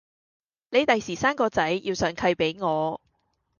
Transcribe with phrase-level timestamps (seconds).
[0.71, 2.99] 你第時生個仔要上契畀我